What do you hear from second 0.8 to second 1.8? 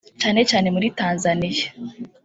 Tanzania